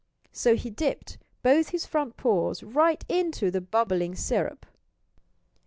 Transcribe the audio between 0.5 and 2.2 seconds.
he dipped both his front